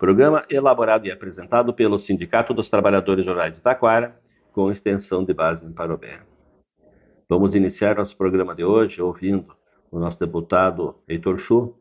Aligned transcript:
Programa 0.00 0.46
elaborado 0.48 1.06
e 1.06 1.12
apresentado 1.12 1.74
pelo 1.74 1.98
Sindicato 1.98 2.54
dos 2.54 2.70
Trabalhadores 2.70 3.26
Rurais 3.26 3.52
de 3.52 3.60
Taquara, 3.60 4.18
com 4.50 4.72
extensão 4.72 5.22
de 5.22 5.34
base 5.34 5.66
em 5.66 5.74
Parobé. 5.74 6.20
Vamos 7.28 7.54
iniciar 7.54 7.96
nosso 7.96 8.16
programa 8.16 8.54
de 8.54 8.64
hoje 8.64 9.02
ouvindo 9.02 9.54
o 9.90 9.98
nosso 9.98 10.18
deputado 10.18 10.96
Heitor 11.06 11.38
Chu, 11.38 11.76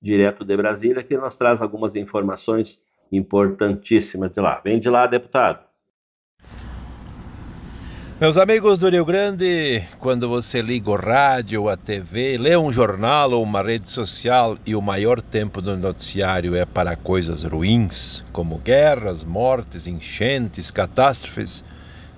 direto 0.00 0.44
de 0.44 0.56
Brasília, 0.56 1.02
que 1.02 1.16
nos 1.16 1.36
traz 1.36 1.60
algumas 1.60 1.96
informações 1.96 2.80
importantíssimas 3.10 4.30
de 4.30 4.40
lá. 4.40 4.60
Vem 4.62 4.78
de 4.78 4.88
lá, 4.88 5.08
deputado. 5.08 5.63
Meus 8.20 8.36
amigos 8.36 8.78
do 8.78 8.88
Rio 8.88 9.04
Grande, 9.04 9.82
quando 9.98 10.28
você 10.28 10.62
liga 10.62 10.88
o 10.88 10.94
rádio, 10.94 11.68
a 11.68 11.76
TV, 11.76 12.38
lê 12.38 12.56
um 12.56 12.70
jornal 12.70 13.32
ou 13.32 13.42
uma 13.42 13.60
rede 13.60 13.90
social 13.90 14.56
e 14.64 14.76
o 14.76 14.80
maior 14.80 15.20
tempo 15.20 15.60
do 15.60 15.76
noticiário 15.76 16.54
é 16.54 16.64
para 16.64 16.94
coisas 16.94 17.42
ruins, 17.42 18.22
como 18.32 18.58
guerras, 18.58 19.24
mortes, 19.24 19.88
enchentes, 19.88 20.70
catástrofes, 20.70 21.64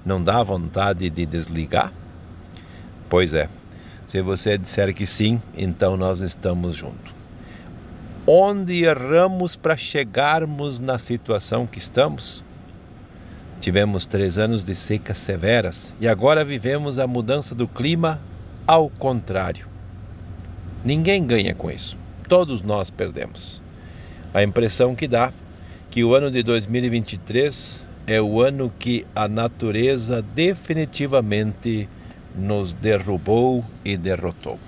não 0.04 0.22
dá 0.22 0.42
vontade 0.42 1.08
de 1.08 1.24
desligar? 1.24 1.90
Pois 3.08 3.32
é, 3.32 3.48
se 4.04 4.20
você 4.20 4.58
disser 4.58 4.94
que 4.94 5.06
sim, 5.06 5.40
então 5.56 5.96
nós 5.96 6.20
estamos 6.20 6.76
juntos. 6.76 7.14
Onde 8.26 8.84
erramos 8.84 9.56
para 9.56 9.78
chegarmos 9.78 10.78
na 10.78 10.98
situação 10.98 11.66
que 11.66 11.78
estamos? 11.78 12.44
Tivemos 13.61 14.06
três 14.06 14.39
anos 14.39 14.65
de 14.65 14.75
secas 14.75 15.19
severas 15.19 15.94
e 16.00 16.06
agora 16.06 16.44
vivemos 16.44 16.99
a 16.99 17.06
mudança 17.06 17.55
do 17.55 17.67
clima 17.67 18.21
ao 18.67 18.89
contrário. 18.89 19.67
Ninguém 20.84 21.27
ganha 21.27 21.55
com 21.55 21.71
isso, 21.71 21.97
todos 22.28 22.62
nós 22.62 22.91
perdemos. 22.91 23.62
A 24.33 24.43
impressão 24.43 24.94
que 24.94 25.09
dá 25.09 25.33
que 25.91 26.05
o 26.05 26.15
ano 26.15 26.31
de 26.31 26.43
2023 26.43 27.81
é 28.06 28.21
o 28.21 28.41
ano 28.41 28.72
que 28.78 29.06
a 29.15 29.27
natureza 29.27 30.23
definitivamente 30.23 31.88
nos 32.37 32.73
derrubou 32.75 33.65
e 33.84 33.97
derrotou. 33.97 34.59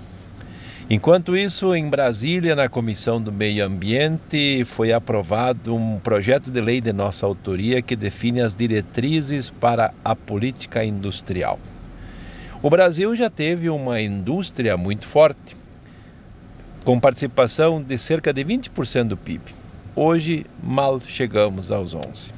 Enquanto 0.91 1.37
isso, 1.37 1.75
em 1.75 1.87
Brasília, 1.87 2.55
na 2.55 2.67
Comissão 2.67 3.21
do 3.21 3.31
Meio 3.31 3.63
Ambiente, 3.63 4.65
foi 4.65 4.91
aprovado 4.91 5.75
um 5.75 5.99
projeto 5.99 6.49
de 6.49 6.59
lei 6.59 6.81
de 6.81 6.91
nossa 6.91 7.27
autoria 7.27 7.79
que 7.79 7.95
define 7.95 8.41
as 8.41 8.55
diretrizes 8.55 9.51
para 9.51 9.93
a 10.03 10.15
política 10.15 10.83
industrial. 10.83 11.59
O 12.63 12.71
Brasil 12.71 13.15
já 13.15 13.29
teve 13.29 13.69
uma 13.69 14.01
indústria 14.01 14.75
muito 14.77 15.05
forte, 15.05 15.55
com 16.83 16.99
participação 16.99 17.79
de 17.83 17.95
cerca 17.95 18.33
de 18.33 18.43
20% 18.43 19.09
do 19.09 19.17
PIB. 19.17 19.43
Hoje, 19.95 20.43
mal 20.63 20.99
chegamos 20.99 21.71
aos 21.71 21.95
11%. 21.95 22.33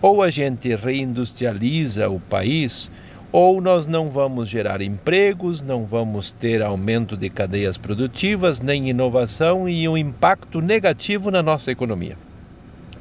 Ou 0.00 0.22
a 0.22 0.30
gente 0.30 0.74
reindustrializa 0.74 2.08
o 2.08 2.18
país 2.18 2.90
ou 3.36 3.60
nós 3.60 3.84
não 3.84 4.08
vamos 4.08 4.48
gerar 4.48 4.80
empregos, 4.80 5.60
não 5.60 5.84
vamos 5.84 6.30
ter 6.30 6.62
aumento 6.62 7.16
de 7.16 7.28
cadeias 7.28 7.76
produtivas, 7.76 8.60
nem 8.60 8.88
inovação 8.88 9.68
e 9.68 9.88
um 9.88 9.96
impacto 9.96 10.60
negativo 10.60 11.32
na 11.32 11.42
nossa 11.42 11.72
economia. 11.72 12.16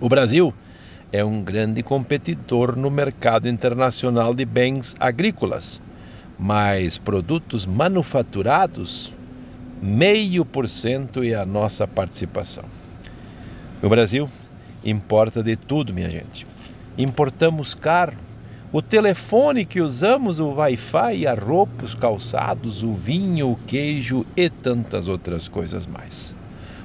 O 0.02 0.10
Brasil 0.10 0.52
é 1.12 1.24
um 1.24 1.44
grande 1.44 1.84
competidor 1.84 2.76
no 2.76 2.90
mercado 2.90 3.48
internacional 3.48 4.34
de 4.34 4.44
bens 4.44 4.96
agrícolas, 5.00 5.80
mas 6.40 6.98
produtos 6.98 7.68
manufaturados, 7.68 9.14
meio 9.84 10.44
por 10.44 10.68
cento 10.68 11.24
é 11.24 11.36
a 11.36 11.46
nossa 11.46 11.88
participação. 11.88 12.64
O 13.84 13.88
Brasil 13.88 14.28
importa 14.84 15.44
de 15.44 15.56
tudo, 15.56 15.94
minha 15.94 16.10
gente. 16.10 16.48
Importamos 16.98 17.76
carro, 17.76 18.18
o 18.74 18.82
telefone 18.82 19.66
que 19.66 19.80
usamos, 19.80 20.40
o 20.40 20.50
Wi-Fi, 20.50 21.28
a 21.28 21.36
roupa, 21.36 21.86
os 21.86 21.94
calçados, 21.94 22.82
o 22.82 22.92
vinho, 22.92 23.52
o 23.52 23.56
queijo 23.56 24.26
e 24.36 24.50
tantas 24.50 25.08
outras 25.08 25.48
coisas 25.48 25.86
mais. 25.86 26.36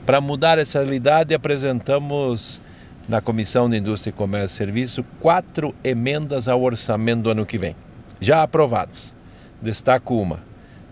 Para 0.05 0.21
mudar 0.21 0.59
essa 0.59 0.81
realidade, 0.81 1.35
apresentamos 1.35 2.61
na 3.09 3.23
Comissão 3.23 3.71
de 3.71 3.79
Indústria, 3.79 4.13
Comércio 4.13 4.55
e 4.55 4.59
Serviço 4.59 5.05
quatro 5.19 5.75
emendas 5.83 6.47
ao 6.47 6.63
orçamento 6.63 7.23
do 7.23 7.31
ano 7.31 7.47
que 7.47 7.57
vem, 7.57 7.75
já 8.21 8.43
aprovadas. 8.43 9.17
Destaco 9.63 10.15
uma: 10.15 10.41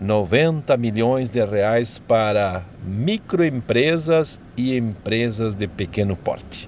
90 0.01 0.75
milhões 0.77 1.29
de 1.29 1.45
reais 1.45 1.99
para 2.07 2.63
microempresas 2.83 4.39
e 4.57 4.75
empresas 4.75 5.53
de 5.53 5.67
pequeno 5.67 6.15
porte. 6.15 6.67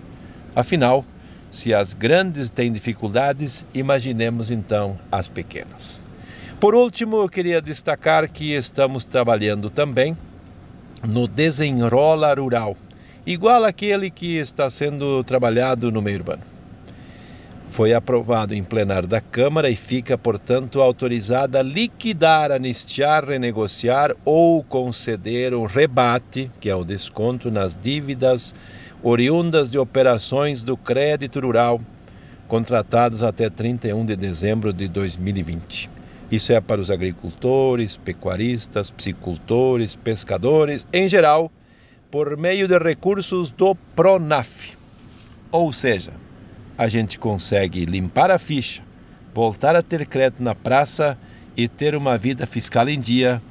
Afinal, 0.56 1.04
se 1.52 1.74
as 1.74 1.94
grandes 1.94 2.50
têm 2.50 2.72
dificuldades, 2.72 3.66
imaginemos 3.74 4.52
então 4.52 4.98
as 5.12 5.28
pequenas. 5.28 6.00
Por 6.60 6.76
último, 6.76 7.18
eu 7.18 7.30
queria 7.30 7.62
destacar 7.62 8.30
que 8.30 8.54
estamos 8.54 9.06
trabalhando 9.06 9.70
também 9.70 10.16
no 11.08 11.28
desenrola 11.28 12.34
rural, 12.34 12.76
igual 13.26 13.64
aquele 13.64 14.10
que 14.12 14.38
está 14.38 14.70
sendo 14.70 15.24
trabalhado 15.24 15.92
no 15.92 16.02
meio 16.02 16.18
urbano. 16.18 16.44
foi 17.70 17.94
aprovado 17.94 18.54
em 18.54 18.64
plenário 18.64 19.08
da 19.08 19.22
Câmara 19.22 19.70
e 19.70 19.76
fica, 19.76 20.18
portanto, 20.18 20.82
autorizada 20.82 21.60
a 21.60 21.64
liquidar, 21.64 22.52
anistiar, 22.52 23.24
renegociar 23.24 24.16
ou 24.26 24.64
conceder 24.64 25.54
um 25.54 25.66
rebate, 25.66 26.52
que 26.60 26.70
é 26.70 26.76
o 26.76 26.84
desconto 26.84 27.52
nas 27.52 27.80
dívidas 27.80 28.56
oriundas 29.02 29.70
de 29.70 29.78
operações 29.78 30.62
do 30.62 30.76
crédito 30.76 31.40
rural 31.40 31.80
contratadas 32.48 33.22
até 33.22 33.50
31 33.50 34.06
de 34.06 34.16
dezembro 34.16 34.74
de 34.74 34.88
2020. 34.88 35.90
Isso 36.32 36.52
é 36.52 36.60
para 36.60 36.82
os 36.82 36.92
agricultores, 36.92 37.96
pecuaristas, 37.96 38.92
psicultores, 38.92 39.96
pescadores, 39.96 40.86
em 40.92 41.08
geral, 41.08 41.52
por 42.12 42.36
meio 42.38 42.68
de 42.68 42.78
recursos 42.78 43.50
do 43.50 43.76
PRONAF. 43.96 44.78
Ou 45.52 45.72
seja, 45.72 46.12
a 46.78 46.88
gente 46.88 47.18
consegue 47.20 47.86
limpar 47.86 48.32
a 48.32 48.40
ficha, 48.40 48.82
voltar 49.34 49.76
a 49.76 49.82
ter 49.82 50.06
crédito 50.06 50.42
na 50.42 50.56
praça 50.56 51.18
e 51.56 51.68
ter 51.68 51.96
uma 51.96 52.18
vida 52.18 52.46
fiscal 52.46 52.88
em 52.90 53.00
dia, 53.00 53.42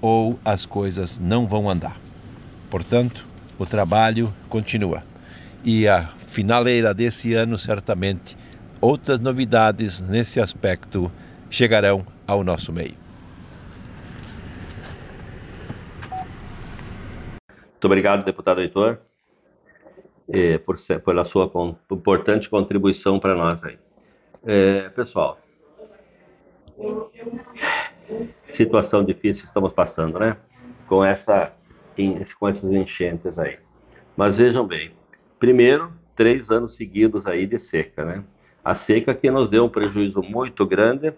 ou 0.00 0.38
as 0.44 0.66
coisas 0.66 1.18
não 1.18 1.46
vão 1.46 1.70
andar. 1.70 1.98
Portanto, 2.70 3.26
o 3.58 3.66
trabalho 3.66 4.32
continua. 4.48 5.02
E 5.64 5.88
a 5.88 6.08
finaleira 6.26 6.94
desse 6.94 7.34
ano, 7.34 7.58
certamente, 7.58 8.36
outras 8.80 9.20
novidades 9.20 10.00
nesse 10.00 10.40
aspecto 10.40 11.10
chegarão 11.50 12.06
ao 12.26 12.44
nosso 12.44 12.72
meio. 12.72 12.94
Muito 17.72 17.84
obrigado, 17.84 18.24
deputado 18.24 18.60
Heitor 18.60 18.98
é, 20.28 20.58
por, 20.58 20.76
pela 21.04 21.24
sua 21.24 21.50
importante 21.90 22.48
contribuição 22.50 23.18
para 23.18 23.34
nós 23.34 23.62
aí. 23.64 23.78
É, 24.44 24.88
pessoal, 24.90 25.38
situação 28.50 29.04
difícil 29.04 29.44
estamos 29.44 29.72
passando, 29.72 30.18
né? 30.18 30.36
Com, 30.88 31.04
essa, 31.04 31.52
com 32.38 32.48
essas 32.48 32.70
enchentes 32.70 33.38
aí. 33.38 33.58
Mas 34.16 34.36
vejam 34.36 34.66
bem, 34.66 34.92
primeiro, 35.38 35.92
três 36.14 36.50
anos 36.50 36.74
seguidos 36.74 37.26
aí 37.26 37.46
de 37.46 37.58
seca, 37.58 38.04
né? 38.04 38.24
A 38.64 38.74
seca 38.74 39.14
que 39.14 39.30
nos 39.30 39.48
deu 39.48 39.64
um 39.64 39.68
prejuízo 39.68 40.22
muito 40.22 40.66
grande, 40.66 41.12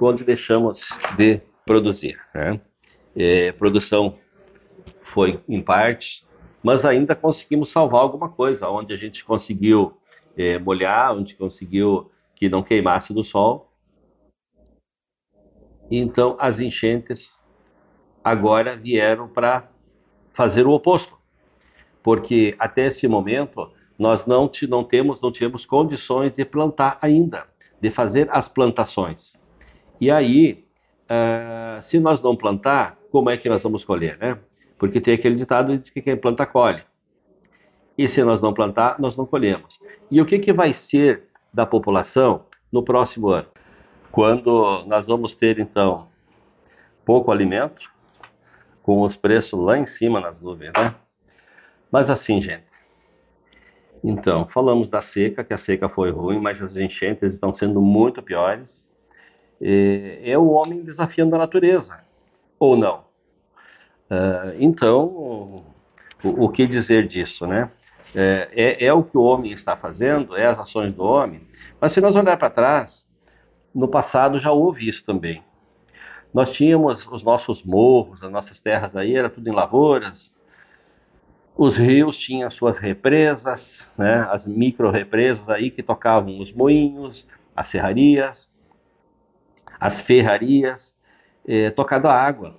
onde 0.00 0.24
deixamos 0.24 0.88
de 1.16 1.40
produzir, 1.64 2.20
né? 2.34 2.60
É, 3.14 3.52
produção 3.52 4.18
foi, 5.04 5.40
em 5.48 5.62
parte, 5.62 6.26
mas 6.62 6.84
ainda 6.84 7.14
conseguimos 7.14 7.70
salvar 7.70 8.02
alguma 8.02 8.28
coisa, 8.28 8.68
onde 8.68 8.92
a 8.92 8.96
gente 8.96 9.24
conseguiu 9.24 9.96
é, 10.36 10.58
molhar, 10.58 11.16
onde 11.16 11.34
conseguiu 11.34 12.10
que 12.34 12.48
não 12.48 12.62
queimasse 12.62 13.14
do 13.14 13.24
sol. 13.24 13.72
Então, 15.90 16.36
as 16.38 16.60
enchentes 16.60 17.40
agora 18.22 18.76
vieram 18.76 19.28
para 19.28 19.70
fazer 20.36 20.66
o 20.66 20.72
oposto, 20.72 21.16
porque 22.02 22.54
até 22.58 22.88
esse 22.88 23.08
momento 23.08 23.72
nós 23.98 24.26
não, 24.26 24.50
não 24.68 24.84
temos 24.84 25.18
não 25.18 25.32
tínhamos 25.32 25.64
condições 25.64 26.30
de 26.34 26.44
plantar 26.44 26.98
ainda, 27.00 27.46
de 27.80 27.90
fazer 27.90 28.28
as 28.30 28.46
plantações. 28.46 29.32
E 29.98 30.10
aí, 30.10 30.66
uh, 31.04 31.80
se 31.80 31.98
nós 31.98 32.20
não 32.20 32.36
plantar, 32.36 32.98
como 33.10 33.30
é 33.30 33.38
que 33.38 33.48
nós 33.48 33.62
vamos 33.62 33.82
colher, 33.82 34.18
né? 34.18 34.38
Porque 34.76 35.00
tem 35.00 35.14
aquele 35.14 35.36
ditado 35.36 35.78
de 35.78 35.90
que 35.90 36.02
quem 36.02 36.18
planta 36.18 36.44
colhe. 36.44 36.82
E 37.96 38.06
se 38.06 38.22
nós 38.22 38.42
não 38.42 38.52
plantar, 38.52 39.00
nós 39.00 39.16
não 39.16 39.24
colhemos. 39.24 39.78
E 40.10 40.20
o 40.20 40.26
que, 40.26 40.38
que 40.38 40.52
vai 40.52 40.74
ser 40.74 41.22
da 41.50 41.64
população 41.64 42.44
no 42.70 42.82
próximo 42.82 43.30
ano? 43.30 43.48
Quando 44.12 44.84
nós 44.84 45.06
vamos 45.06 45.34
ter, 45.34 45.58
então, 45.58 46.08
pouco 47.06 47.32
alimento, 47.32 47.90
com 48.86 49.02
os 49.02 49.16
preços 49.16 49.58
lá 49.58 49.76
em 49.76 49.84
cima 49.84 50.20
nas 50.20 50.40
nuvens, 50.40 50.72
né? 50.78 50.94
Mas 51.90 52.08
assim, 52.08 52.40
gente. 52.40 52.64
Então, 54.02 54.46
falamos 54.46 54.88
da 54.88 55.02
seca, 55.02 55.42
que 55.42 55.52
a 55.52 55.58
seca 55.58 55.88
foi 55.88 56.12
ruim, 56.12 56.38
mas 56.38 56.62
as 56.62 56.76
enchentes 56.76 57.34
estão 57.34 57.52
sendo 57.52 57.82
muito 57.82 58.22
piores. 58.22 58.86
É 59.60 60.38
o 60.38 60.50
homem 60.50 60.84
desafiando 60.84 61.34
a 61.34 61.38
natureza, 61.38 61.98
ou 62.60 62.76
não? 62.76 62.98
Uh, 64.08 64.54
então, 64.60 65.64
o, 66.22 66.48
que 66.48 66.64
dizer 66.64 67.08
disso, 67.08 67.44
né? 67.44 67.68
É, 68.14 68.48
é, 68.52 68.86
é, 68.86 68.92
o 68.92 69.02
que 69.02 69.18
o 69.18 69.22
homem 69.22 69.50
está 69.50 69.76
fazendo, 69.76 70.36
é 70.36 70.46
as 70.46 70.60
ações 70.60 70.94
do 70.94 71.02
homem. 71.02 71.40
Mas 71.80 71.92
se 71.92 72.00
nós 72.00 72.14
olhar 72.14 72.36
para 72.36 72.50
trás, 72.50 73.04
no 73.74 73.88
passado 73.88 74.38
já 74.38 74.52
houve 74.52 74.88
isso 74.88 75.04
também. 75.04 75.42
Nós 76.36 76.52
tínhamos 76.52 77.06
os 77.06 77.22
nossos 77.22 77.62
morros, 77.62 78.22
as 78.22 78.30
nossas 78.30 78.60
terras 78.60 78.94
aí, 78.94 79.16
era 79.16 79.30
tudo 79.30 79.48
em 79.48 79.54
lavouras. 79.54 80.30
Os 81.56 81.78
rios 81.78 82.18
tinham 82.18 82.50
suas 82.50 82.76
represas, 82.76 83.88
né? 83.96 84.28
As 84.30 84.46
micro-represas 84.46 85.48
aí 85.48 85.70
que 85.70 85.82
tocavam 85.82 86.38
os 86.38 86.52
moinhos, 86.52 87.26
as 87.56 87.68
serrarias, 87.68 88.50
as 89.80 89.98
ferrarias, 89.98 90.94
eh, 91.48 91.70
tocando 91.70 92.06
a 92.06 92.12
água. 92.12 92.54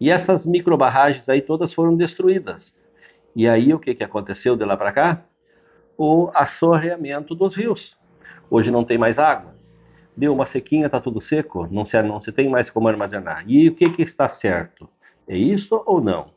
E 0.00 0.10
essas 0.10 0.44
microbarragens 0.44 1.28
aí 1.28 1.40
todas 1.40 1.72
foram 1.72 1.96
destruídas. 1.96 2.74
E 3.36 3.46
aí 3.46 3.72
o 3.72 3.78
que, 3.78 3.94
que 3.94 4.02
aconteceu 4.02 4.56
de 4.56 4.64
lá 4.64 4.76
para 4.76 4.90
cá? 4.90 5.22
O 5.96 6.28
assoreamento 6.34 7.36
dos 7.36 7.54
rios. 7.54 7.96
Hoje 8.50 8.72
não 8.72 8.82
tem 8.82 8.98
mais 8.98 9.16
água. 9.16 9.51
Deu 10.16 10.32
uma 10.32 10.44
sequinha, 10.44 10.86
está 10.86 11.00
tudo 11.00 11.20
seco, 11.20 11.66
não 11.70 11.84
se, 11.84 12.00
não 12.02 12.20
se 12.20 12.30
tem 12.32 12.48
mais 12.48 12.68
como 12.68 12.88
armazenar. 12.88 13.44
E 13.46 13.68
o 13.68 13.74
que, 13.74 13.88
que 13.90 14.02
está 14.02 14.28
certo? 14.28 14.88
É 15.26 15.36
isso 15.36 15.82
ou 15.86 16.00
não? 16.00 16.30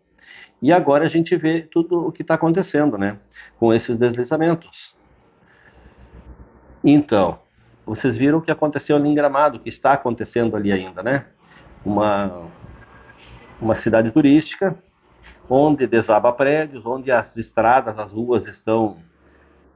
E 0.61 0.71
agora 0.71 1.05
a 1.05 1.09
gente 1.09 1.35
vê 1.35 1.61
tudo 1.61 2.07
o 2.07 2.11
que 2.11 2.21
está 2.21 2.35
acontecendo, 2.35 2.97
né? 2.97 3.17
Com 3.59 3.73
esses 3.73 3.97
deslizamentos. 3.97 4.95
Então, 6.83 7.39
vocês 7.85 8.15
viram 8.15 8.39
o 8.39 8.41
que 8.41 8.51
aconteceu 8.51 8.95
ali 8.95 9.09
em 9.09 9.13
Gramado, 9.13 9.57
o 9.57 9.59
que 9.59 9.69
está 9.69 9.93
acontecendo 9.93 10.55
ali 10.55 10.71
ainda, 10.71 11.03
né? 11.03 11.25
Uma, 11.85 12.47
uma 13.61 13.75
cidade 13.75 14.09
turística, 14.11 14.75
onde 15.49 15.85
desaba 15.85 16.31
prédios, 16.31 16.85
onde 16.85 17.11
as 17.11 17.37
estradas, 17.37 17.99
as 17.99 18.11
ruas 18.11 18.47
estão 18.47 18.95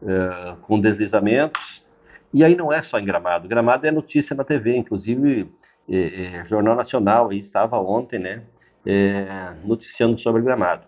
é, 0.02 0.56
com 0.62 0.80
deslizamentos. 0.80 1.86
E 2.34 2.44
aí 2.44 2.56
não 2.56 2.72
é 2.72 2.82
só 2.82 3.00
em 3.00 3.06
Gramado. 3.06 3.48
Gramado 3.48 3.88
é 3.88 3.92
notícia 3.92 4.36
na 4.36 4.44
TV, 4.44 4.76
inclusive 4.76 5.52
é, 5.90 6.38
é, 6.38 6.46
Jornal 6.46 6.76
Nacional 6.76 7.30
aí 7.30 7.40
estava 7.40 7.80
ontem, 7.80 8.20
né, 8.20 8.44
é, 8.86 9.54
noticiando 9.64 10.18
sobre 10.18 10.42
Gramado. 10.42 10.86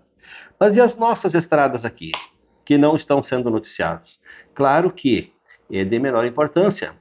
Mas 0.60 0.76
e 0.76 0.82
as 0.82 0.96
nossas 0.96 1.34
estradas 1.34 1.84
aqui, 1.84 2.12
que 2.64 2.78
não 2.78 2.96
estão 2.96 3.24
sendo 3.24 3.50
noticiadas? 3.50 4.20
Claro 4.54 4.92
que 4.92 5.34
é 5.72 5.84
de 5.84 5.98
menor 5.98 6.26
importância, 6.26 6.94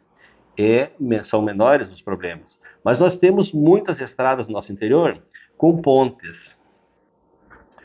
é, 0.59 0.91
são 1.23 1.43
menores 1.43 1.91
os 1.91 2.01
problemas. 2.01 2.59
Mas 2.83 2.99
nós 2.99 3.19
temos 3.19 3.53
muitas 3.53 4.01
estradas 4.01 4.47
no 4.47 4.55
nosso 4.55 4.73
interior 4.73 5.23
com 5.59 5.83
pontes 5.83 6.59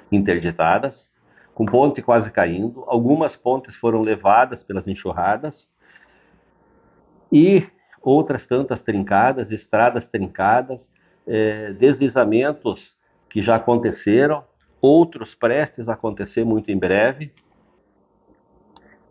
interditadas, 0.09 1.13
com 1.53 1.65
ponte 1.65 2.01
quase 2.01 2.31
caindo. 2.31 2.85
Algumas 2.87 3.35
pontes 3.35 3.75
foram 3.75 4.01
levadas 4.01 4.63
pelas 4.63 4.87
enxurradas 4.87 5.67
e 7.35 7.67
outras 8.01 8.47
tantas 8.47 8.81
trincadas, 8.81 9.51
estradas 9.51 10.07
trincadas, 10.07 10.89
é, 11.27 11.73
deslizamentos 11.73 12.97
que 13.29 13.41
já 13.41 13.57
aconteceram, 13.57 14.45
outros 14.81 15.35
prestes 15.35 15.89
a 15.89 15.93
acontecer 15.95 16.45
muito 16.45 16.71
em 16.71 16.77
breve. 16.77 17.33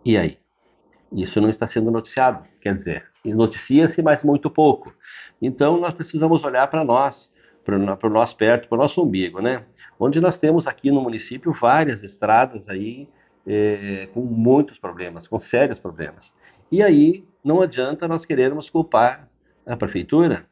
E 0.02 0.16
aí? 0.16 0.38
Isso 1.12 1.38
não 1.38 1.50
está 1.50 1.66
sendo 1.66 1.90
noticiado, 1.90 2.46
quer 2.62 2.74
dizer, 2.74 3.04
noticia-se, 3.26 4.00
mas 4.00 4.24
muito 4.24 4.48
pouco. 4.48 4.94
Então, 5.40 5.78
nós 5.78 5.92
precisamos 5.92 6.42
olhar 6.44 6.66
para 6.68 6.82
nós 6.82 7.30
para 7.62 7.76
o 7.76 8.10
nosso 8.10 8.36
perto, 8.36 8.68
para 8.68 8.76
o 8.76 8.80
nosso 8.80 9.02
umbigo, 9.02 9.40
né? 9.40 9.64
Onde 10.00 10.18
nós 10.18 10.38
temos 10.38 10.66
aqui 10.66 10.90
no 10.90 11.00
município 11.02 11.52
várias 11.52 12.02
estradas 12.02 12.68
aí 12.68 13.08
é, 13.46 14.08
com 14.12 14.20
muitos 14.20 14.78
problemas, 14.78 15.26
com 15.26 15.38
sérios 15.38 15.78
problemas. 15.78 16.32
E 16.70 16.82
aí 16.82 17.24
não 17.44 17.60
adianta 17.60 18.08
nós 18.08 18.24
querermos 18.24 18.70
culpar 18.70 19.28
a 19.66 19.76
prefeitura, 19.76 20.46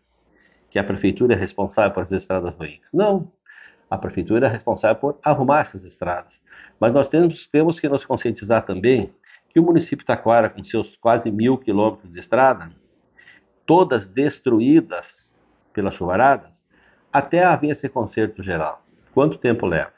que 0.71 0.78
a 0.78 0.85
prefeitura 0.85 1.35
é 1.35 1.37
responsável 1.37 1.92
por 1.92 2.02
as 2.02 2.12
estradas 2.12 2.54
ruins. 2.54 2.88
Não, 2.92 3.31
a 3.90 3.99
prefeitura 3.99 4.47
é 4.47 4.50
responsável 4.50 4.97
por 4.97 5.19
arrumar 5.23 5.61
essas 5.61 5.85
estradas. 5.85 6.40
Mas 6.81 6.92
nós 6.92 7.09
temos, 7.09 7.47
temos 7.47 7.78
que 7.78 7.88
nos 7.88 8.04
conscientizar 8.04 8.64
também 8.64 9.12
que 9.50 9.61
o 9.61 9.62
município 9.62 9.99
de 9.99 10.07
Taquara, 10.07 10.49
com 10.49 10.64
seus 10.64 10.97
quase 10.97 11.31
mil 11.31 11.59
quilômetros 11.59 12.11
de 12.11 12.19
estrada, 12.19 12.71
todas 13.66 14.07
destruídas 14.07 15.35
pelas 15.73 15.95
chuvaradas, 15.95 16.62
até 17.12 17.45
haver 17.45 17.71
esse 17.71 17.88
conserto 17.88 18.42
geral? 18.42 18.83
Quanto 19.12 19.37
tempo 19.37 19.66
leva? 19.66 19.92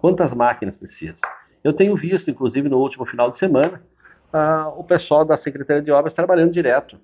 Quantas 0.00 0.32
máquinas 0.32 0.76
precisa? 0.76 1.20
Eu 1.62 1.72
tenho 1.72 1.94
visto, 1.96 2.30
inclusive 2.30 2.68
no 2.68 2.78
último 2.78 3.04
final 3.04 3.30
de 3.30 3.36
semana, 3.36 3.82
ah, 4.32 4.72
o 4.76 4.84
pessoal 4.84 5.24
da 5.24 5.36
Secretaria 5.36 5.82
de 5.82 5.90
Obras 5.90 6.14
trabalhando 6.14 6.52
direto. 6.52 6.98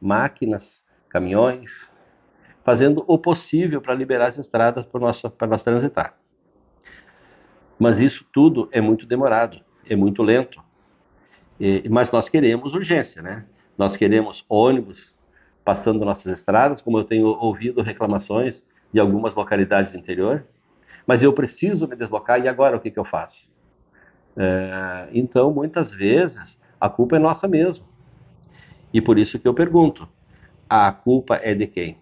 Máquinas, 0.00 0.84
caminhões, 1.08 1.90
fazendo 2.64 3.04
o 3.06 3.18
possível 3.18 3.80
para 3.80 3.94
liberar 3.94 4.28
as 4.28 4.38
estradas 4.38 4.86
para 4.86 5.46
nós 5.46 5.62
transitar. 5.62 6.14
Mas 7.78 8.00
isso 8.00 8.26
tudo 8.32 8.68
é 8.72 8.80
muito 8.80 9.06
demorado, 9.06 9.60
é 9.88 9.96
muito 9.96 10.22
lento. 10.22 10.60
E, 11.58 11.88
mas 11.88 12.10
nós 12.10 12.28
queremos 12.28 12.74
urgência, 12.74 13.22
né? 13.22 13.46
Nós 13.76 13.96
queremos 13.96 14.44
ônibus 14.48 15.16
passando 15.64 16.04
nossas 16.04 16.32
estradas, 16.32 16.80
como 16.80 16.98
eu 16.98 17.04
tenho 17.04 17.26
ouvido 17.26 17.82
reclamações 17.82 18.64
de 18.92 18.98
algumas 18.98 19.34
localidades 19.34 19.92
do 19.92 19.98
interior. 19.98 20.44
Mas 21.06 21.22
eu 21.22 21.32
preciso 21.32 21.86
me 21.86 21.96
deslocar 21.96 22.40
e 22.42 22.48
agora 22.48 22.76
o 22.76 22.80
que, 22.80 22.90
que 22.90 22.98
eu 22.98 23.04
faço? 23.04 23.48
É, 24.38 25.08
então, 25.12 25.52
muitas 25.52 25.92
vezes, 25.92 26.60
a 26.80 26.88
culpa 26.88 27.16
é 27.16 27.18
nossa 27.18 27.48
mesmo. 27.48 27.84
E 28.92 29.00
por 29.00 29.18
isso 29.18 29.38
que 29.38 29.48
eu 29.48 29.54
pergunto: 29.54 30.08
a 30.68 30.90
culpa 30.92 31.36
é 31.36 31.54
de 31.54 31.66
quem? 31.66 31.98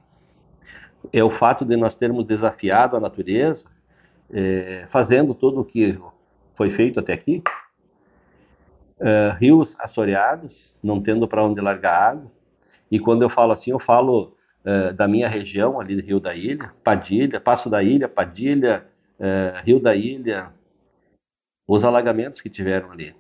É 1.13 1.25
o 1.25 1.31
fato 1.31 1.65
de 1.65 1.77
nós 1.77 1.97
termos 1.97 2.27
desafiado 2.27 2.97
a 2.97 3.01
natureza, 3.01 3.69
é, 4.31 4.85
fazendo 4.89 5.35
tudo 5.35 5.61
o 5.61 5.65
que 5.65 5.99
foi 6.55 6.71
feito 6.71 7.01
até 7.01 7.13
aqui? 7.13 7.43
uh, 9.01 9.37
rios 9.39 9.77
assoreados, 9.79 10.75
não 10.83 11.01
tendo 11.01 11.27
para 11.29 11.45
onde 11.45 11.61
largar 11.61 12.11
água. 12.11 12.31
E 12.91 12.99
quando 12.99 13.23
eu 13.23 13.31
falo 13.31 13.53
assim, 13.53 13.71
eu 13.71 13.79
falo 13.79 14.37
uh, 14.65 14.93
da 14.95 15.09
minha 15.09 15.29
região, 15.29 15.81
ali 15.81 15.97
do 15.97 16.07
Rio 16.07 16.21
da 16.21 16.35
Ilha, 16.35 16.71
Padilha, 16.83 17.41
Passo 17.41 17.69
da 17.69 17.83
Ilha, 17.83 18.09
Padilha, 18.09 18.87
uh, 19.19 19.65
Rio 19.65 19.81
da 19.81 19.95
Ilha, 19.95 20.51
os 21.67 21.85
alagamentos 21.85 22.41
que 22.41 22.49
tiveram 22.49 22.91
ali. 22.91 23.15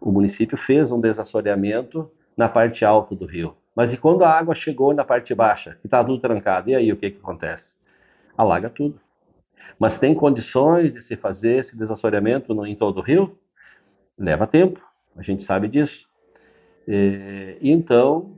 O 0.00 0.10
município 0.10 0.56
fez 0.56 0.90
um 0.90 1.00
desassoreamento 1.00 2.10
na 2.36 2.48
parte 2.48 2.84
alta 2.84 3.14
do 3.14 3.26
rio. 3.26 3.56
Mas 3.74 3.92
e 3.92 3.96
quando 3.96 4.24
a 4.24 4.30
água 4.30 4.54
chegou 4.54 4.94
na 4.94 5.04
parte 5.04 5.34
baixa, 5.34 5.76
que 5.80 5.86
está 5.86 6.02
tudo 6.02 6.20
trancado, 6.20 6.70
e 6.70 6.74
aí 6.74 6.92
o 6.92 6.96
que, 6.96 7.10
que 7.10 7.18
acontece? 7.18 7.74
Alaga 8.36 8.70
tudo. 8.70 9.00
Mas 9.78 9.98
tem 9.98 10.14
condições 10.14 10.92
de 10.92 11.02
se 11.02 11.16
fazer 11.16 11.58
esse 11.58 11.76
desassoreamento 11.76 12.54
no, 12.54 12.66
em 12.66 12.74
todo 12.74 12.98
o 12.98 13.02
rio? 13.02 13.36
Leva 14.16 14.46
tempo 14.46 14.88
a 15.18 15.22
gente 15.22 15.42
sabe 15.42 15.66
disso. 15.66 16.08
E, 16.86 17.58
então, 17.60 18.36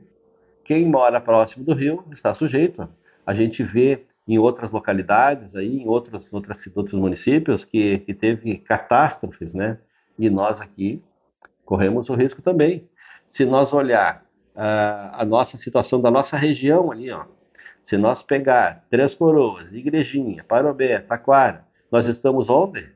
quem 0.65 0.85
mora 0.85 1.21
próximo 1.21 1.63
do 1.63 1.73
rio 1.73 2.03
está 2.11 2.33
sujeito. 2.33 2.89
A 3.25 3.33
gente 3.35 3.63
vê 3.63 4.05
em 4.27 4.37
outras 4.37 4.71
localidades, 4.71 5.55
aí, 5.55 5.81
em 5.81 5.87
outros, 5.87 6.31
outras, 6.31 6.65
outros 6.75 6.99
municípios, 6.99 7.65
que, 7.65 7.99
que 7.99 8.13
teve 8.13 8.57
catástrofes, 8.57 9.53
né? 9.53 9.77
E 10.17 10.29
nós 10.29 10.61
aqui 10.61 11.01
corremos 11.65 12.09
o 12.09 12.13
risco 12.13 12.41
também. 12.41 12.87
Se 13.31 13.45
nós 13.45 13.73
olhar 13.73 14.25
a, 14.55 15.21
a 15.21 15.25
nossa 15.25 15.57
situação 15.57 16.01
da 16.01 16.11
nossa 16.11 16.37
região 16.37 16.91
ali, 16.91 17.11
ó, 17.11 17.25
se 17.83 17.97
nós 17.97 18.21
pegar 18.21 18.85
Três 18.89 19.15
Coroas, 19.15 19.73
Igrejinha, 19.73 20.43
Parobé, 20.43 20.99
Taquara, 20.99 21.65
nós 21.91 22.05
estamos 22.07 22.49
onde? 22.49 22.89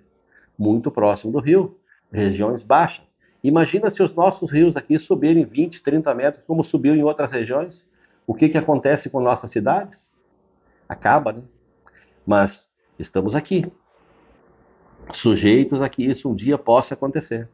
Muito 0.57 0.91
próximo 0.91 1.33
do 1.33 1.39
rio, 1.39 1.77
regiões 2.11 2.63
baixas. 2.63 3.05
Imagina 3.43 3.89
se 3.89 4.01
os 4.01 4.13
nossos 4.13 4.51
rios 4.51 4.77
aqui 4.77 4.97
subirem 4.97 5.43
20, 5.45 5.83
30 5.83 6.13
metros, 6.13 6.43
como 6.47 6.63
subiu 6.63 6.95
em 6.95 7.03
outras 7.03 7.31
regiões. 7.31 7.87
O 8.25 8.33
que, 8.33 8.49
que 8.49 8.57
acontece 8.57 9.09
com 9.09 9.19
nossas 9.19 9.51
cidades? 9.51 10.11
Acaba, 10.87 11.33
né? 11.33 11.41
Mas 12.25 12.69
estamos 12.97 13.35
aqui, 13.35 13.71
sujeitos 15.13 15.81
a 15.81 15.89
que 15.89 16.03
isso 16.03 16.29
um 16.29 16.35
dia 16.35 16.57
possa 16.57 16.93
acontecer. 16.93 17.49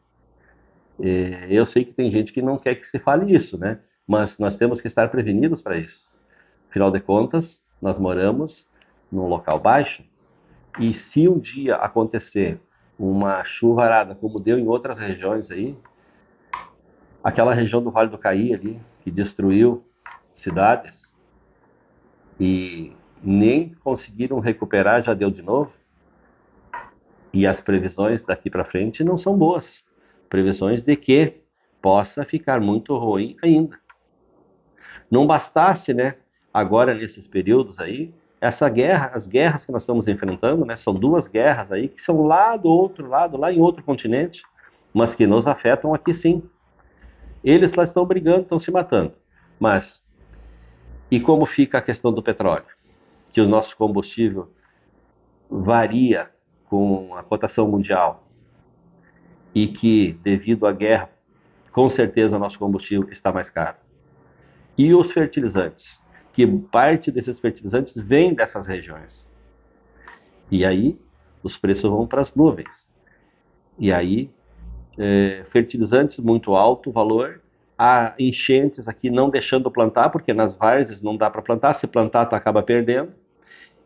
Eu 1.49 1.65
sei 1.65 1.83
que 1.83 1.93
tem 1.93 2.11
gente 2.11 2.31
que 2.31 2.41
não 2.41 2.57
quer 2.57 2.75
que 2.75 2.87
se 2.87 2.99
fale 2.99 3.33
isso, 3.33 3.57
né? 3.57 3.79
Mas 4.07 4.37
nós 4.37 4.55
temos 4.55 4.79
que 4.79 4.87
estar 4.87 5.09
prevenidos 5.09 5.61
para 5.61 5.77
isso. 5.77 6.09
Afinal 6.69 6.91
de 6.91 6.99
contas, 6.99 7.63
nós 7.81 7.97
moramos 7.97 8.67
num 9.11 9.27
local 9.27 9.59
baixo 9.59 10.03
e 10.79 10.93
se 10.93 11.27
um 11.27 11.39
dia 11.39 11.75
acontecer 11.75 12.61
uma 12.97 13.43
chuvarada, 13.43 14.13
como 14.15 14.39
deu 14.39 14.59
em 14.59 14.67
outras 14.67 14.99
regiões 14.99 15.49
aí, 15.51 15.75
aquela 17.23 17.53
região 17.53 17.81
do 17.81 17.91
Vale 17.91 18.09
do 18.09 18.17
Caí 18.17 18.53
ali, 18.53 18.79
que 19.01 19.09
destruiu 19.09 19.83
cidades 20.35 21.15
e 22.39 22.93
nem 23.23 23.75
conseguiram 23.83 24.39
recuperar, 24.39 25.01
já 25.01 25.13
deu 25.13 25.29
de 25.29 25.41
novo. 25.41 25.71
E 27.33 27.47
as 27.47 27.59
previsões 27.59 28.21
daqui 28.21 28.49
para 28.49 28.65
frente 28.65 29.03
não 29.03 29.17
são 29.17 29.37
boas. 29.37 29.83
Previsões 30.29 30.83
de 30.83 30.95
que 30.95 31.41
possa 31.81 32.23
ficar 32.25 32.59
muito 32.59 32.95
ruim 32.97 33.37
ainda. 33.41 33.79
Não 35.09 35.27
bastasse, 35.27 35.93
né, 35.93 36.15
agora 36.53 36.93
nesses 36.93 37.27
períodos 37.27 37.79
aí, 37.79 38.13
essa 38.39 38.67
guerra, 38.69 39.11
as 39.13 39.27
guerras 39.27 39.65
que 39.65 39.71
nós 39.71 39.83
estamos 39.83 40.07
enfrentando, 40.07 40.65
né, 40.65 40.75
são 40.75 40.93
duas 40.93 41.27
guerras 41.27 41.71
aí 41.71 41.87
que 41.87 42.01
são 42.01 42.23
lá 42.23 42.55
do 42.57 42.69
outro 42.69 43.07
lado, 43.07 43.37
lá 43.37 43.51
em 43.51 43.59
outro 43.59 43.83
continente, 43.83 44.43
mas 44.93 45.13
que 45.13 45.27
nos 45.27 45.47
afetam 45.47 45.93
aqui 45.93 46.13
sim. 46.13 46.43
Eles 47.43 47.73
lá 47.73 47.83
estão 47.83 48.05
brigando, 48.05 48.41
estão 48.41 48.59
se 48.59 48.71
matando. 48.71 49.13
Mas 49.59 50.03
e 51.09 51.19
como 51.19 51.45
fica 51.45 51.77
a 51.77 51.81
questão 51.81 52.11
do 52.13 52.23
petróleo? 52.23 52.65
Que 53.31 53.41
o 53.41 53.47
nosso 53.47 53.75
combustível 53.77 54.49
varia 55.49 56.29
com 56.65 57.15
a 57.15 57.23
cotação 57.23 57.67
mundial 57.67 58.27
e 59.53 59.67
que 59.67 60.13
devido 60.23 60.65
à 60.65 60.71
guerra, 60.71 61.09
com 61.71 61.89
certeza 61.89 62.37
o 62.37 62.39
nosso 62.39 62.57
combustível 62.57 63.09
está 63.11 63.31
mais 63.31 63.49
caro. 63.49 63.77
E 64.77 64.93
os 64.93 65.11
fertilizantes? 65.11 66.01
que 66.33 66.47
parte 66.47 67.11
desses 67.11 67.39
fertilizantes 67.39 67.95
vem 67.95 68.33
dessas 68.33 68.65
regiões. 68.65 69.27
E 70.49 70.65
aí 70.65 70.99
os 71.43 71.57
preços 71.57 71.89
vão 71.89 72.07
para 72.07 72.21
as 72.21 72.33
nuvens. 72.33 72.87
E 73.77 73.91
aí 73.91 74.29
é, 74.97 75.43
fertilizantes 75.49 76.19
muito 76.19 76.55
alto 76.55 76.91
valor, 76.91 77.41
há 77.83 78.13
enchentes 78.19 78.87
aqui 78.87 79.09
não 79.09 79.27
deixando 79.27 79.71
plantar, 79.71 80.11
porque 80.11 80.35
nas 80.35 80.53
várzeas 80.53 81.01
não 81.01 81.17
dá 81.17 81.31
para 81.31 81.41
plantar, 81.41 81.73
se 81.73 81.87
plantar 81.87 82.27
tu 82.27 82.35
acaba 82.35 82.61
perdendo. 82.61 83.11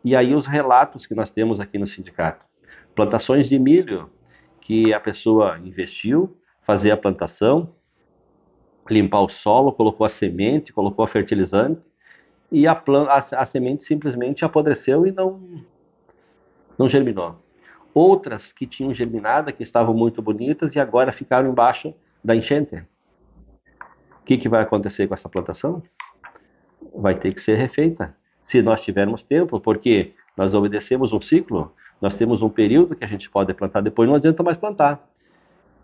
E 0.04 0.14
aí 0.14 0.34
os 0.34 0.46
relatos 0.46 1.06
que 1.06 1.14
nós 1.14 1.30
temos 1.30 1.60
aqui 1.60 1.78
no 1.78 1.86
sindicato. 1.86 2.44
Plantações 2.94 3.48
de 3.48 3.58
milho 3.58 4.10
que 4.60 4.92
a 4.92 5.00
pessoa 5.00 5.58
investiu, 5.64 6.36
fazer 6.60 6.90
a 6.90 6.96
plantação, 6.96 7.72
limpar 8.90 9.22
o 9.22 9.30
solo, 9.30 9.72
colocou 9.72 10.04
a 10.04 10.10
semente, 10.10 10.74
colocou 10.74 11.02
a 11.02 11.08
fertilizante, 11.08 11.80
e 12.52 12.66
a, 12.66 12.72
a, 12.72 13.16
a 13.16 13.46
semente 13.46 13.82
simplesmente 13.84 14.44
apodreceu 14.44 15.06
e 15.06 15.10
não, 15.10 15.40
não 16.76 16.86
germinou. 16.86 17.42
Outras 17.94 18.52
que 18.52 18.66
tinham 18.66 18.92
germinado, 18.92 19.50
que 19.54 19.62
estavam 19.62 19.94
muito 19.94 20.20
bonitas 20.20 20.74
e 20.74 20.80
agora 20.80 21.12
ficaram 21.12 21.48
embaixo 21.48 21.94
da 22.22 22.36
enchente. 22.36 22.84
Que, 24.26 24.36
que 24.36 24.48
vai 24.48 24.62
acontecer 24.62 25.06
com 25.06 25.14
essa 25.14 25.28
plantação? 25.28 25.82
Vai 26.94 27.14
ter 27.14 27.32
que 27.32 27.40
ser 27.40 27.56
refeita, 27.56 28.14
se 28.42 28.60
nós 28.60 28.80
tivermos 28.80 29.22
tempo, 29.22 29.58
porque 29.58 30.12
nós 30.36 30.52
obedecemos 30.52 31.12
um 31.12 31.20
ciclo, 31.20 31.72
nós 32.00 32.16
temos 32.16 32.42
um 32.42 32.48
período 32.48 32.94
que 32.94 33.04
a 33.04 33.08
gente 33.08 33.30
pode 33.30 33.54
plantar, 33.54 33.80
depois 33.80 34.08
não 34.08 34.16
adianta 34.16 34.42
mais 34.42 34.56
plantar. 34.56 35.08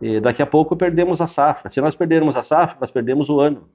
E 0.01 0.21
daqui 0.21 0.43
a 0.43 0.47
pouco 0.47 0.77
perdemos 0.77 1.21
a 1.21 1.27
safra. 1.27 1.71
Se 1.71 1.81
nós 1.81 1.95
perdermos 1.95 2.37
a 2.37 2.43
safra, 2.43 2.77
nós 2.81 2.91
perdemos 2.91 3.31
o 3.31 3.41
ano. 3.41 3.69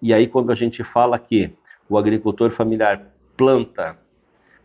E 0.00 0.12
aí, 0.12 0.28
quando 0.28 0.52
a 0.52 0.54
gente 0.54 0.84
fala 0.84 1.18
que 1.18 1.50
o 1.88 1.96
agricultor 1.96 2.50
familiar 2.50 3.02
planta, 3.36 3.98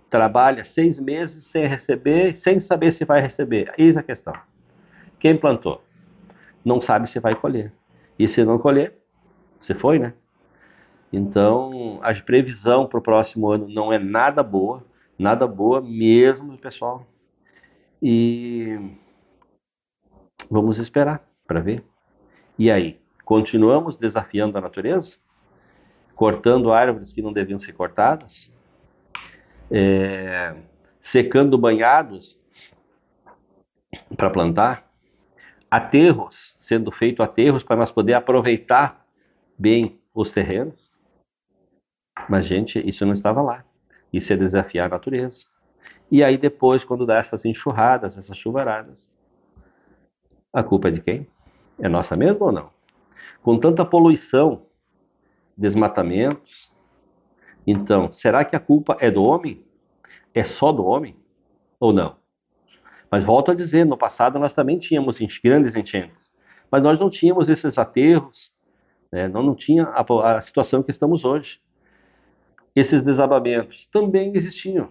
trabalha 0.09 0.65
seis 0.65 0.99
meses 0.99 1.45
sem 1.45 1.65
receber, 1.65 2.35
sem 2.35 2.59
saber 2.59 2.91
se 2.91 3.05
vai 3.05 3.21
receber. 3.21 3.73
Eis 3.77 3.95
a 3.95 4.03
questão. 4.03 4.33
Quem 5.17 5.37
plantou? 5.37 5.81
Não 6.65 6.81
sabe 6.81 7.09
se 7.09 7.19
vai 7.19 7.33
colher. 7.33 7.71
E 8.19 8.27
se 8.27 8.43
não 8.43 8.59
colher, 8.59 9.00
você 9.61 9.73
foi, 9.73 9.99
né? 9.99 10.13
Então, 11.13 11.99
a 12.01 12.13
previsão 12.13 12.85
para 12.87 12.99
o 12.99 13.01
próximo 13.01 13.49
ano 13.49 13.69
não 13.69 13.93
é 13.93 13.97
nada 13.97 14.43
boa, 14.43 14.83
nada 15.17 15.47
boa 15.47 15.79
mesmo, 15.81 16.57
pessoal. 16.57 17.05
E 18.01 18.77
vamos 20.49 20.79
esperar 20.79 21.25
para 21.47 21.61
ver. 21.61 21.83
E 22.59 22.69
aí, 22.69 22.99
continuamos 23.23 23.95
desafiando 23.95 24.57
a 24.57 24.61
natureza? 24.61 25.21
cortando 26.21 26.71
árvores 26.71 27.11
que 27.11 27.19
não 27.19 27.33
deviam 27.33 27.57
ser 27.57 27.73
cortadas, 27.73 28.51
é, 29.71 30.55
secando 30.99 31.57
banhados 31.57 32.39
para 34.15 34.29
plantar, 34.29 34.87
aterros, 35.71 36.55
sendo 36.61 36.91
feito 36.91 37.23
aterros 37.23 37.63
para 37.63 37.75
nós 37.75 37.91
poder 37.91 38.13
aproveitar 38.13 39.00
bem 39.61 40.01
os 40.13 40.31
terrenos. 40.31 40.91
Mas, 42.27 42.45
gente, 42.45 42.79
isso 42.87 43.05
não 43.05 43.13
estava 43.13 43.41
lá. 43.41 43.63
Isso 44.11 44.33
é 44.33 44.35
desafiar 44.35 44.87
a 44.87 44.89
natureza. 44.89 45.45
E 46.09 46.23
aí 46.23 46.37
depois, 46.37 46.83
quando 46.83 47.05
dá 47.05 47.17
essas 47.17 47.45
enxurradas, 47.45 48.17
essas 48.17 48.37
chuvaradas, 48.37 49.09
a 50.51 50.61
culpa 50.61 50.89
é 50.89 50.91
de 50.91 51.01
quem? 51.01 51.27
É 51.79 51.87
nossa 51.87 52.15
mesmo 52.15 52.45
ou 52.45 52.51
não? 52.51 52.81
com 53.41 53.57
tanta 53.59 53.83
poluição, 53.83 54.65
desmatamentos. 55.57 56.71
Então, 57.65 58.11
será 58.11 58.45
que 58.45 58.55
a 58.55 58.59
culpa 58.59 58.97
é 58.99 59.09
do 59.09 59.23
homem? 59.23 59.63
É 60.33 60.43
só 60.43 60.71
do 60.71 60.85
homem? 60.85 61.15
Ou 61.79 61.91
não? 61.91 62.15
Mas 63.09 63.23
volto 63.23 63.51
a 63.51 63.55
dizer, 63.55 63.85
no 63.85 63.97
passado 63.97 64.39
nós 64.39 64.53
também 64.53 64.77
tínhamos 64.77 65.19
grandes 65.43 65.75
enchentes, 65.75 66.31
mas 66.71 66.81
nós 66.81 66.97
não 66.97 67.09
tínhamos 67.09 67.49
esses 67.49 67.77
aterros, 67.77 68.51
né? 69.11 69.27
não, 69.27 69.43
não 69.43 69.55
tinha 69.55 69.85
a, 69.85 70.37
a 70.37 70.41
situação 70.41 70.81
que 70.81 70.91
estamos 70.91 71.25
hoje. 71.25 71.59
Esses 72.75 73.03
desabamentos 73.03 73.85
também 73.87 74.35
existiam, 74.35 74.89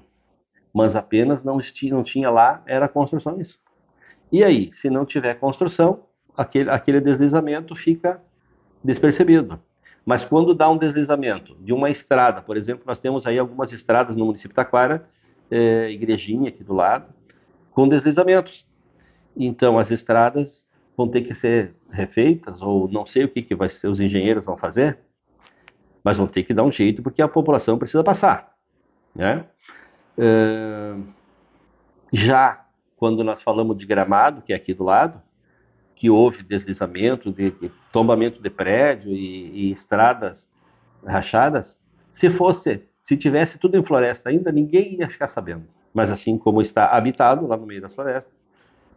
mas 0.73 0.95
apenas 0.95 1.43
não, 1.43 1.59
não 1.91 2.03
tinha 2.03 2.31
lá, 2.31 2.63
era 2.67 2.89
construções. 2.89 3.59
E 4.31 4.45
aí, 4.45 4.71
se 4.73 4.91
não 4.91 5.05
tiver 5.05 5.35
construção, 5.35 6.05
aquele, 6.37 6.71
aquele 6.71 7.01
deslizamento 7.01 7.75
fica 7.75 8.23
despercebido. 8.85 9.59
Mas 10.05 10.25
quando 10.25 10.55
dá 10.55 10.69
um 10.69 10.79
deslizamento 10.79 11.55
de 11.57 11.73
uma 11.73 11.91
estrada, 11.91 12.41
por 12.41 12.57
exemplo, 12.57 12.85
nós 12.87 13.01
temos 13.01 13.27
aí 13.27 13.39
algumas 13.39 13.73
estradas 13.73 14.17
no 14.17 14.27
município 14.27 14.51
de 14.51 14.55
Taquara, 14.57 15.09
é, 15.51 15.91
igrejinha 15.91 16.49
aqui 16.49 16.63
do 16.63 16.75
lado, 16.75 17.13
com 17.73 17.89
deslizamentos. 17.89 18.67
Então 19.37 19.79
as 19.79 19.91
estradas 19.91 20.67
vão 21.01 21.09
ter 21.09 21.23
que 21.23 21.33
ser 21.33 21.75
refeitas, 21.91 22.61
ou 22.61 22.87
não 22.87 23.07
sei 23.07 23.25
o 23.25 23.29
que, 23.29 23.41
que 23.41 23.55
vai 23.55 23.71
ser, 23.71 23.89
os 23.89 23.99
engenheiros 23.99 24.45
vão 24.45 24.57
fazer, 24.57 24.99
mas 26.05 26.19
vão 26.19 26.27
ter 26.27 26.43
que 26.43 26.53
dar 26.53 26.63
um 26.63 26.71
jeito 26.71 27.03
porque 27.03 27.23
a 27.23 27.29
população 27.29 27.79
precisa 27.79 28.05
passar. 28.05 28.55
Né? 29.15 29.47
Já 32.13 32.67
quando 32.97 33.25
nós 33.25 33.43
falamos 33.43 33.79
de 33.79 33.87
gramado, 33.87 34.43
que 34.43 34.53
é 34.53 34.57
aqui 34.57 34.75
do 34.75 34.85
lado, 34.85 35.23
que 35.95 36.11
houve 36.11 36.43
deslizamento, 36.43 37.33
de, 37.33 37.51
de 37.51 37.71
tombamento 37.91 38.43
de 38.43 38.51
prédio 38.51 39.13
e, 39.13 39.69
e, 39.69 39.73
estradas 39.73 40.51
rachadas, 41.05 41.81
se 42.13 42.29
fosse, 42.29 42.83
se 43.03 43.17
tivesse 43.17 43.59
tudo 43.59 43.79
em 43.79 43.83
floresta 43.83 44.29
ainda, 44.29 44.53
ninguém 44.53 44.97
ia 44.99 45.09
ficar 45.09 45.29
sabendo. 45.29 45.65
Mas 45.95 46.11
assim 46.11 46.37
como 46.37 46.61
está 46.61 46.87
habitado 46.89 47.47
lá 47.47 47.57
no 47.57 47.67
meio 47.67 47.81
da 47.81 47.89
floresta, 47.89 48.31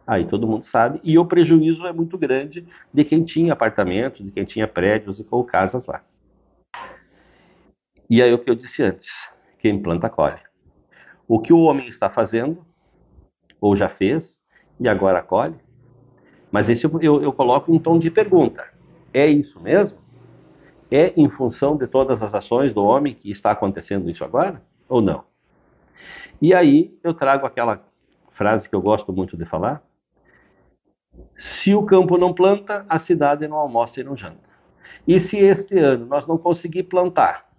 aí 0.06 0.24
todo 0.26 0.46
mundo 0.46 0.64
sabe, 0.64 1.00
e 1.02 1.18
o 1.18 1.24
prejuízo 1.24 1.86
é 1.86 1.92
muito 1.92 2.18
grande 2.18 2.66
de 2.92 3.04
quem 3.04 3.24
tinha 3.24 3.52
apartamentos, 3.52 4.24
de 4.24 4.30
quem 4.30 4.44
tinha 4.44 4.68
prédios 4.68 5.24
ou 5.30 5.44
casas 5.44 5.86
lá. 5.86 6.02
E 8.08 8.22
aí 8.22 8.32
o 8.32 8.38
que 8.38 8.50
eu 8.50 8.54
disse 8.54 8.82
antes, 8.82 9.10
quem 9.58 9.80
planta 9.80 10.10
colhe. 10.10 10.40
O 11.26 11.40
que 11.40 11.52
o 11.52 11.60
homem 11.60 11.88
está 11.88 12.10
fazendo, 12.10 12.64
ou 13.60 13.74
já 13.74 13.88
fez, 13.88 14.38
e 14.78 14.88
agora 14.88 15.22
colhe, 15.22 15.56
mas 16.50 16.68
esse 16.68 16.84
eu, 16.84 17.22
eu 17.22 17.32
coloco 17.32 17.74
em 17.74 17.78
tom 17.78 17.98
de 17.98 18.10
pergunta. 18.10 18.64
É 19.12 19.26
isso 19.26 19.60
mesmo? 19.60 19.98
É 20.90 21.12
em 21.16 21.28
função 21.28 21.76
de 21.76 21.86
todas 21.86 22.22
as 22.22 22.34
ações 22.34 22.72
do 22.72 22.84
homem 22.84 23.14
que 23.14 23.30
está 23.30 23.50
acontecendo 23.50 24.08
isso 24.10 24.24
agora? 24.24 24.62
Ou 24.88 25.00
não? 25.00 25.24
E 26.40 26.52
aí 26.52 26.96
eu 27.02 27.14
trago 27.14 27.46
aquela 27.46 27.82
frase 28.32 28.68
que 28.68 28.74
eu 28.74 28.82
gosto 28.82 29.12
muito 29.12 29.36
de 29.36 29.44
falar. 29.44 29.83
Se 31.36 31.74
o 31.74 31.84
campo 31.84 32.16
não 32.16 32.32
planta, 32.32 32.84
a 32.88 32.98
cidade 32.98 33.46
não 33.48 33.56
almoça 33.56 34.00
e 34.00 34.04
não 34.04 34.16
janta. 34.16 34.48
E 35.06 35.20
se 35.20 35.38
este 35.38 35.78
ano 35.78 36.06
nós 36.06 36.26
não 36.26 36.38
conseguir 36.38 36.84
plantar, 36.84 37.50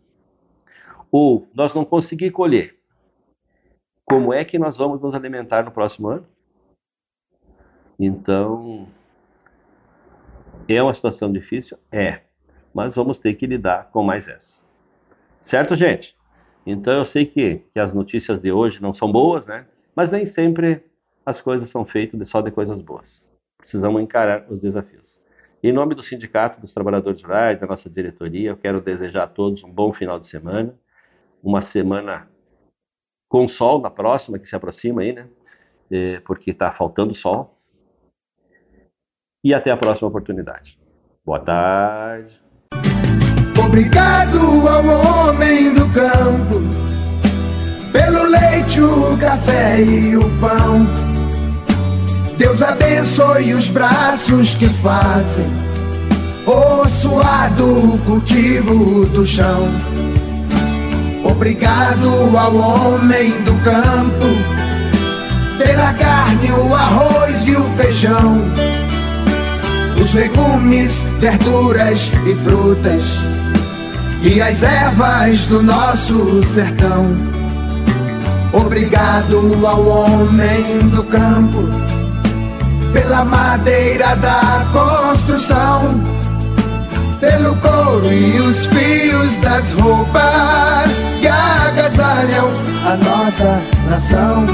ou 1.11 1.47
nós 1.53 1.73
não 1.73 1.85
conseguir 1.85 2.31
colher, 2.31 2.75
como 4.05 4.33
é 4.33 4.43
que 4.45 4.59
nós 4.59 4.77
vamos 4.77 5.01
nos 5.01 5.13
alimentar 5.15 5.63
no 5.63 5.71
próximo 5.71 6.09
ano? 6.09 6.27
Então, 7.99 8.87
é 10.67 10.81
uma 10.81 10.93
situação 10.93 11.31
difícil? 11.31 11.77
É. 11.91 12.21
Mas 12.73 12.95
vamos 12.95 13.17
ter 13.17 13.33
que 13.35 13.47
lidar 13.47 13.89
com 13.91 14.03
mais 14.03 14.27
essa. 14.27 14.61
Certo, 15.39 15.75
gente? 15.75 16.15
Então, 16.65 16.93
eu 16.93 17.05
sei 17.05 17.25
que, 17.25 17.63
que 17.73 17.79
as 17.79 17.93
notícias 17.93 18.41
de 18.41 18.51
hoje 18.51 18.81
não 18.81 18.93
são 18.93 19.11
boas, 19.11 19.45
né? 19.45 19.65
Mas 19.95 20.11
nem 20.11 20.25
sempre 20.25 20.83
as 21.25 21.39
coisas 21.39 21.69
são 21.69 21.85
feitas 21.85 22.27
só 22.27 22.41
de 22.41 22.51
coisas 22.51 22.81
boas. 22.81 23.23
Precisamos 23.65 23.99
encarar 23.99 24.45
os 24.47 24.61
desafios. 24.61 25.17
Em 25.63 25.73
nome 25.73 25.95
do 25.95 26.03
Sindicato 26.03 26.61
dos 26.61 26.71
Trabalhadores 26.71 27.19
Rurais, 27.23 27.59
da 27.59 27.65
nossa 27.65 27.89
diretoria, 27.89 28.51
eu 28.51 28.57
quero 28.57 28.79
desejar 28.79 29.23
a 29.23 29.27
todos 29.27 29.63
um 29.63 29.71
bom 29.71 29.91
final 29.91 30.19
de 30.19 30.27
semana, 30.27 30.75
uma 31.41 31.63
semana 31.63 32.27
com 33.27 33.47
sol 33.47 33.81
na 33.81 33.89
próxima, 33.89 34.37
que 34.37 34.47
se 34.47 34.55
aproxima 34.55 35.01
aí, 35.01 35.13
né? 35.13 35.27
É, 35.89 36.19
porque 36.19 36.51
está 36.51 36.71
faltando 36.71 37.15
sol 37.15 37.57
e 39.43 39.51
até 39.51 39.71
a 39.71 39.77
próxima 39.77 40.09
oportunidade. 40.09 40.79
Boa 41.25 41.39
tarde. 41.39 42.39
Obrigado 43.65 44.37
ao 44.67 45.29
homem 45.29 45.73
do 45.73 45.91
campo 45.91 46.61
pelo 47.91 48.29
leite, 48.29 48.79
o 48.79 49.17
café 49.17 49.81
e 49.81 50.15
o 50.15 50.29
pão. 50.39 51.04
Deus 52.37 52.61
abençoe 52.61 53.53
os 53.53 53.69
braços 53.69 54.55
que 54.55 54.67
fazem 54.81 55.45
o 56.45 56.87
suado 56.87 57.99
cultivo 58.05 59.05
do 59.07 59.25
chão. 59.25 59.69
Obrigado 61.23 62.37
ao 62.37 62.55
homem 62.55 63.31
do 63.43 63.53
campo 63.63 64.25
pela 65.57 65.93
carne, 65.93 66.51
o 66.51 66.75
arroz 66.75 67.47
e 67.47 67.55
o 67.55 67.63
feijão 67.77 68.41
os 70.05 70.13
legumes, 70.13 71.03
verduras 71.19 72.11
e 72.27 72.35
frutas 72.43 73.03
e 74.21 74.39
as 74.39 74.61
ervas 74.61 75.47
do 75.47 75.63
nosso 75.63 76.43
sertão. 76.43 77.07
Obrigado 78.53 79.65
ao 79.65 79.85
homem 79.87 80.89
do 80.89 81.03
campo 81.03 81.94
pela 82.95 83.25
madeira 83.25 84.15
da 84.15 84.65
construção, 84.71 86.01
pelo 87.19 87.53
couro 87.57 88.07
e 88.09 88.39
os 88.39 88.65
fios 88.67 89.35
das 89.37 89.73
roupas 89.73 90.91
que 91.19 91.27
agasalham 91.27 92.49
a 92.85 92.95
nossa 92.95 93.61
nação. 93.89 94.45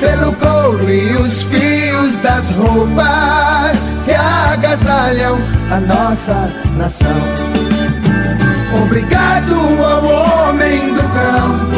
Pelo 0.00 0.32
couro 0.32 0.90
e 0.90 1.14
os 1.16 1.42
fios 1.42 2.16
das 2.16 2.50
roupas 2.54 3.78
que 4.06 4.12
agasalham 4.12 5.36
a 5.70 5.80
nossa 5.80 6.50
nação. 6.78 7.22
Obrigado 8.84 9.54
ao 9.84 10.48
homem 10.48 10.94
do 10.94 11.02
campo, 11.02 11.76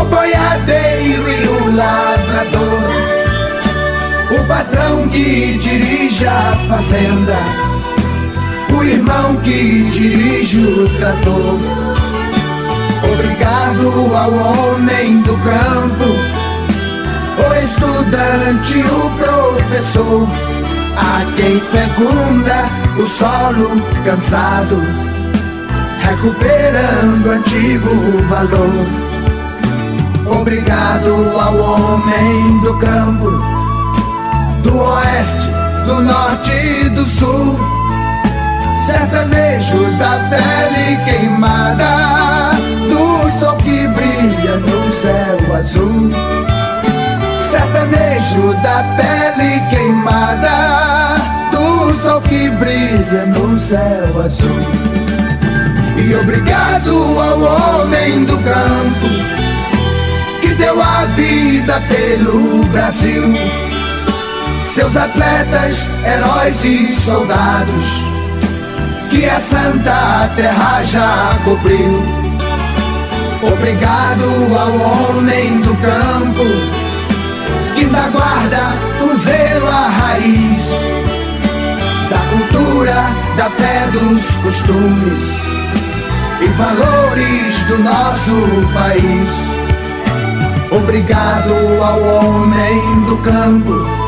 o 0.00 0.04
boiadeiro 0.06 1.24
e 1.28 1.46
o 1.46 1.76
lavrador, 1.76 2.81
o 4.32 4.46
patrão 4.46 5.08
que 5.08 5.58
dirige 5.58 6.26
a 6.26 6.56
fazenda, 6.68 7.36
o 8.74 8.82
irmão 8.82 9.36
que 9.36 9.88
dirige 9.90 10.58
o 10.58 10.88
trator. 10.96 11.58
Obrigado 13.12 14.14
ao 14.14 14.32
homem 14.32 15.20
do 15.22 15.36
campo, 15.38 16.08
o 17.38 17.54
estudante, 17.62 18.78
o 18.78 19.10
professor. 19.18 20.28
A 20.94 21.24
quem 21.36 21.58
fecunda 21.58 22.68
o 22.98 23.06
solo 23.06 23.82
cansado, 24.04 24.82
recuperando 26.00 27.30
antigo 27.30 27.90
valor. 28.28 28.86
Obrigado 30.40 31.40
ao 31.40 31.56
homem 31.56 32.60
do 32.60 32.74
campo, 32.78 33.61
do 34.62 34.76
oeste, 34.76 35.48
do 35.86 36.00
norte 36.00 36.50
e 36.50 36.88
do 36.90 37.06
sul, 37.06 37.58
sertanejo 38.86 39.84
da 39.98 40.18
pele 40.30 40.96
queimada, 41.04 42.52
do 42.88 43.30
sol 43.38 43.56
que 43.56 43.86
brilha 43.88 44.56
no 44.58 44.92
céu 44.92 45.56
azul 45.56 46.42
sertanejo 47.52 48.54
da 48.62 48.82
pele 48.96 49.60
queimada, 49.68 51.18
do 51.50 51.92
sol 52.00 52.22
que 52.22 52.48
brilha 52.48 53.26
no 53.26 53.58
céu 53.60 54.22
azul. 54.24 54.48
E 55.98 56.14
obrigado 56.14 57.20
ao 57.20 57.82
homem 57.82 58.24
do 58.24 58.38
campo 58.38 59.08
que 60.40 60.54
deu 60.54 60.82
a 60.82 61.04
vida 61.14 61.78
pelo 61.88 62.64
Brasil. 62.72 63.34
Seus 64.72 64.96
atletas, 64.96 65.86
heróis 66.02 66.64
e 66.64 66.96
soldados 66.96 68.06
que 69.10 69.28
a 69.28 69.38
santa 69.38 70.30
terra 70.34 70.82
já 70.82 71.38
cobriu. 71.44 72.02
Obrigado 73.42 74.24
ao 74.58 75.10
homem 75.10 75.60
do 75.60 75.76
campo 75.76 76.44
que 77.74 77.82
ainda 77.82 78.08
guarda 78.08 78.72
o 79.02 79.16
zelo, 79.18 79.68
a 79.68 79.88
raiz 79.88 80.70
da 82.08 82.18
cultura, 82.30 83.10
da 83.36 83.50
fé 83.50 83.86
dos 83.92 84.36
costumes 84.38 85.22
e 86.40 86.46
valores 86.46 87.62
do 87.64 87.76
nosso 87.76 88.72
país. 88.72 89.28
Obrigado 90.70 91.52
ao 91.82 92.00
homem 92.24 93.04
do 93.04 93.18
campo 93.18 94.01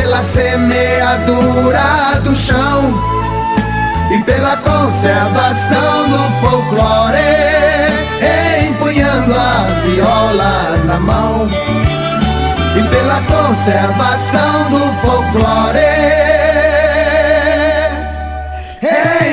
pela 0.00 0.22
semeadura 0.22 2.18
do 2.24 2.34
chão 2.34 2.98
e 4.10 4.24
pela 4.24 4.56
conservação 4.56 6.08
do 6.08 6.40
folclore, 6.40 7.18
empunhando 8.66 9.34
a 9.34 9.66
viola 9.84 10.78
na 10.86 10.98
mão 10.98 11.46
e 12.76 12.82
pela 12.88 13.20
conservação 13.24 14.70
do 14.70 14.80
folclore. 15.02 15.80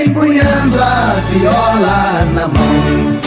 Empunhando 0.05 0.83
a 0.83 1.15
viola 1.31 2.25
na 2.33 2.47
mão. 2.47 3.26